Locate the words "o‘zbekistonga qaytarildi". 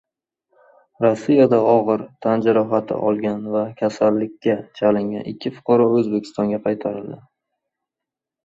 6.01-7.21